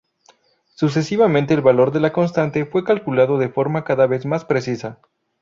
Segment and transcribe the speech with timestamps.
[0.73, 4.97] Sucesivamente el valor de la constante fue calculado de forma cada vez más precisa.